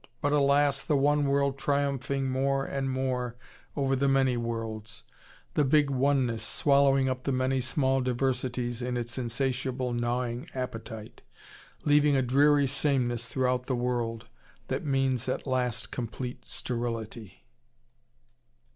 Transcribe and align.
But 0.19 0.33
alas, 0.33 0.81
the 0.81 0.97
one 0.97 1.25
world 1.27 1.59
triumphing 1.59 2.27
more 2.27 2.65
and 2.65 2.89
more 2.89 3.35
over 3.75 3.95
the 3.95 4.07
many 4.07 4.35
worlds, 4.35 5.03
the 5.53 5.63
big 5.63 5.91
oneness 5.91 6.41
swallowing 6.41 7.07
up 7.07 7.23
the 7.23 7.31
many 7.31 7.61
small 7.61 8.01
diversities 8.01 8.81
in 8.81 8.97
its 8.97 9.19
insatiable 9.19 9.93
gnawing 9.93 10.49
appetite, 10.55 11.21
leaving 11.85 12.15
a 12.15 12.23
dreary 12.23 12.65
sameness 12.65 13.27
throughout 13.27 13.67
the 13.67 13.75
world, 13.75 14.25
that 14.69 14.83
means 14.83 15.29
at 15.29 15.45
last 15.45 15.91
complete 15.91 16.45
sterility. 16.45 17.45